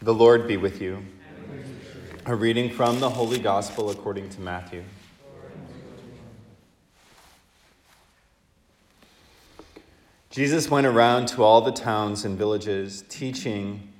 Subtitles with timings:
[0.00, 1.04] The Lord be with you.
[2.24, 4.82] A reading from the Holy Gospel according to Matthew.
[10.30, 13.92] Jesus went around to all the towns and villages, teaching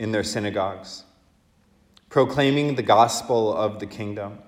[0.00, 1.04] in their synagogues,
[2.08, 4.40] proclaiming the gospel of the kingdom,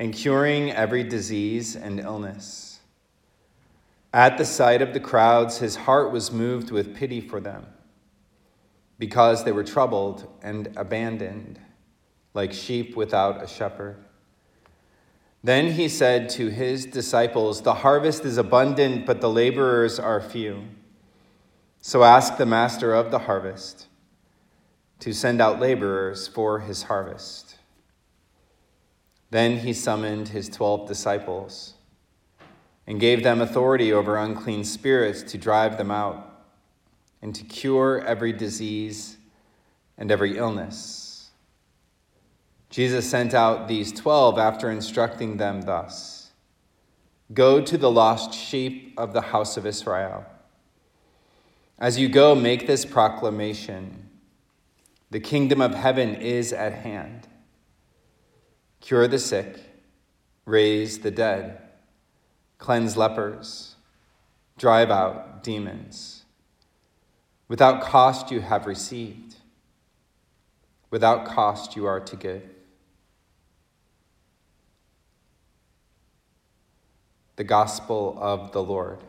[0.00, 2.80] and curing every disease and illness.
[4.12, 7.64] At the sight of the crowds, his heart was moved with pity for them
[9.00, 11.58] because they were troubled and abandoned,
[12.34, 13.96] like sheep without a shepherd.
[15.42, 20.64] Then he said to his disciples, The harvest is abundant, but the laborers are few.
[21.80, 23.86] So ask the master of the harvest
[24.98, 27.56] to send out laborers for his harvest.
[29.30, 31.72] Then he summoned his twelve disciples
[32.86, 36.29] and gave them authority over unclean spirits to drive them out
[37.22, 39.16] and to cure every disease
[39.98, 41.30] and every illness.
[42.70, 46.20] Jesus sent out these twelve after instructing them thus
[47.32, 50.24] Go to the lost sheep of the house of Israel.
[51.78, 54.08] As you go, make this proclamation
[55.10, 57.26] The kingdom of heaven is at hand.
[58.80, 59.58] Cure the sick,
[60.44, 61.60] raise the dead,
[62.58, 63.74] cleanse lepers,
[64.56, 66.19] drive out demons.
[67.50, 69.34] Without cost you have received,
[70.88, 72.48] without cost you are to give.
[77.34, 79.02] The Gospel of the Lord.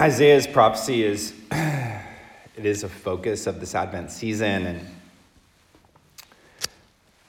[0.00, 4.86] Isaiah's prophecy is it is a focus of this Advent season, and I'm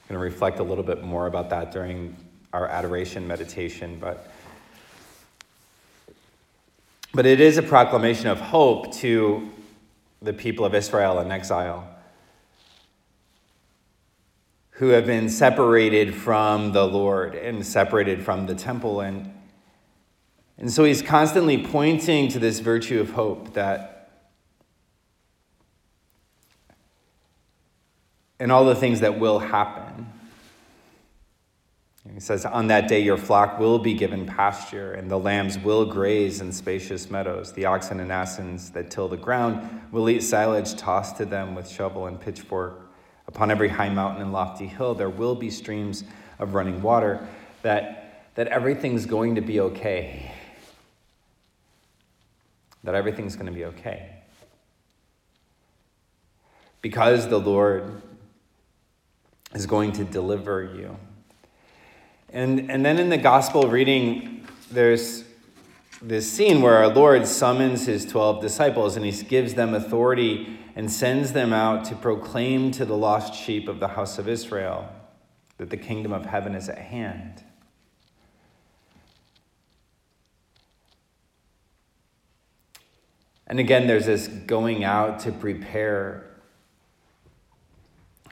[0.08, 2.16] going to reflect a little bit more about that during
[2.54, 4.32] our adoration meditation, but
[7.12, 9.50] but it is a proclamation of hope to
[10.22, 11.86] the people of Israel in exile
[14.70, 19.30] who have been separated from the Lord and separated from the temple and
[20.62, 24.10] and so he's constantly pointing to this virtue of hope that
[28.38, 30.06] and all the things that will happen.
[32.14, 35.84] He says, On that day, your flock will be given pasture, and the lambs will
[35.84, 37.52] graze in spacious meadows.
[37.52, 41.68] The oxen and asses that till the ground will eat silage tossed to them with
[41.68, 42.88] shovel and pitchfork.
[43.26, 46.04] Upon every high mountain and lofty hill, there will be streams
[46.38, 47.26] of running water,
[47.62, 50.32] that, that everything's going to be okay
[52.84, 54.22] that everything's going to be okay.
[56.80, 58.02] Because the Lord
[59.54, 60.96] is going to deliver you.
[62.30, 65.24] And, and then in the gospel reading, there's
[66.00, 70.90] this scene where our Lord summons his 12 disciples and he gives them authority and
[70.90, 74.88] sends them out to proclaim to the lost sheep of the house of Israel
[75.58, 77.44] that the kingdom of heaven is at hand.
[83.52, 86.24] And again, there's this going out to prepare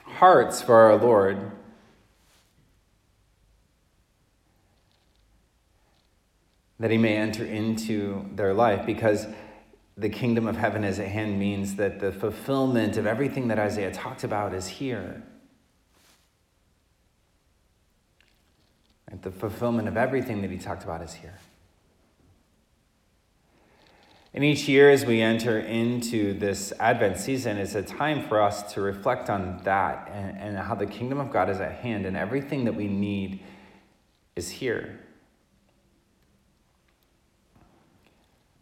[0.03, 1.50] hearts for our Lord.
[6.78, 9.26] That he may enter into their life because
[9.94, 13.92] the kingdom of heaven is at hand means that the fulfillment of everything that Isaiah
[13.92, 15.22] talked about is here.
[19.06, 21.34] And the fulfillment of everything that he talked about is here.
[24.32, 28.72] And each year, as we enter into this Advent season, is a time for us
[28.74, 32.16] to reflect on that and, and, how the kingdom of God is at hand and
[32.16, 33.41] everything that we need
[34.36, 35.00] is here.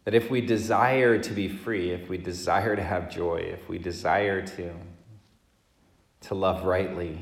[0.05, 3.77] That if we desire to be free, if we desire to have joy, if we
[3.77, 4.73] desire to,
[6.21, 7.19] to love rightly,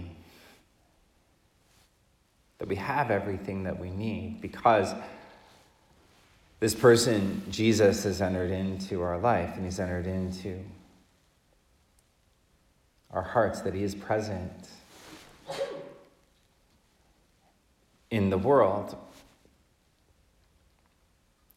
[2.59, 4.93] that we have everything that we need because
[6.59, 10.63] this person, Jesus, has entered into our life and he's entered into
[13.11, 14.69] our hearts, that he is present
[18.11, 18.97] in the world.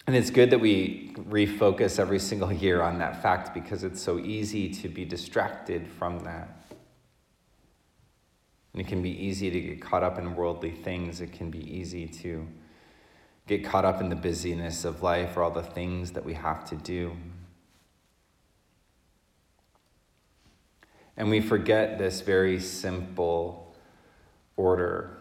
[0.06, 4.19] And it's good that we refocus every single year on that fact because it's so
[4.19, 6.62] easy to be distracted from that.
[8.73, 11.20] And it can be easy to get caught up in worldly things.
[11.20, 12.46] It can be easy to
[13.50, 16.64] get caught up in the busyness of life or all the things that we have
[16.64, 17.17] to do.
[21.17, 23.75] And we forget this very simple
[24.56, 25.19] order.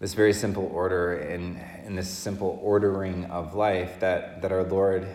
[0.00, 5.06] This very simple order in, in this simple ordering of life that, that our Lord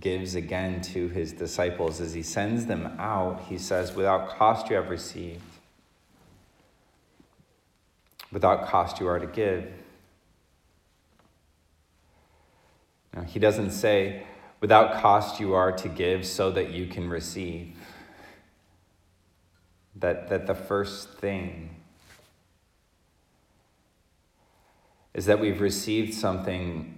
[0.00, 3.42] gives again to his disciples as he sends them out.
[3.42, 5.55] He says, Without cost you have received,
[8.32, 9.70] without cost you are to give.
[13.14, 14.26] Now, he doesn't say,
[14.60, 17.76] Without cost you are to give so that you can receive.
[19.96, 21.76] That, that the first thing
[25.14, 26.92] is that we've received something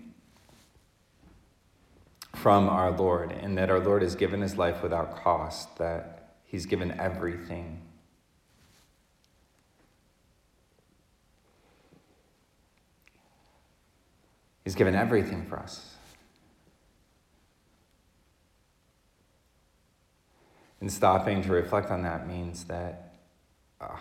[2.34, 6.66] from our Lord, and that our Lord has given his life without cost, that he's
[6.66, 7.80] given everything.
[14.68, 15.94] He's given everything for us.
[20.82, 23.14] And stopping to reflect on that means that
[23.80, 23.96] uh,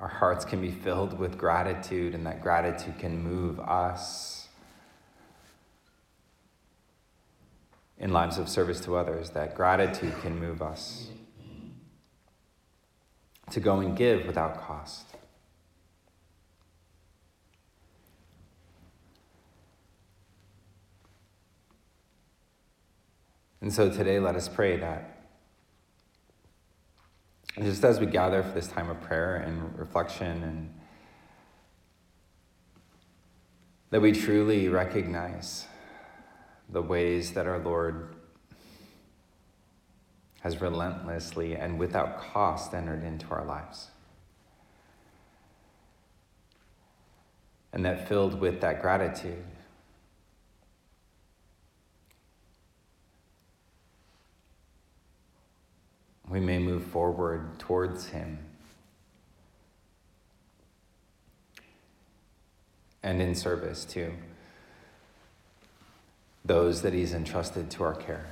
[0.00, 4.48] our hearts can be filled with gratitude, and that gratitude can move us
[7.98, 11.06] in lives of service to others, that gratitude can move us
[13.52, 15.06] to go and give without cost.
[23.62, 25.12] And so today, let us pray that
[27.60, 30.74] just as we gather for this time of prayer and reflection, and
[33.90, 35.66] that we truly recognize
[36.70, 38.16] the ways that our Lord
[40.40, 43.90] has relentlessly and without cost entered into our lives.
[47.72, 49.44] And that filled with that gratitude,
[56.32, 58.38] we may move forward towards Him.
[63.02, 64.12] And in service to
[66.42, 68.24] those that He's entrusted to our care.